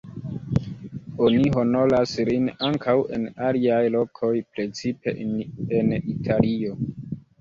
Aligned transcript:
Oni 1.25 1.51
honoras 1.63 2.15
lin 2.31 2.47
ankaŭ 2.69 2.95
en 3.17 3.27
aliaj 3.49 3.83
lokoj, 3.99 4.33
precipe 4.57 5.15
en 5.81 5.97
Italio. 6.17 6.79